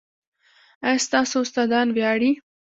ایا 0.85 1.03
ستاسو 1.05 1.35
استادان 1.45 1.87
ویاړي؟ 1.91 2.31